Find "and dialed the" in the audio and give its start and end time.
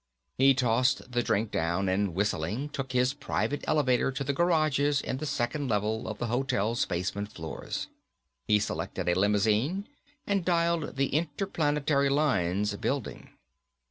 10.25-11.09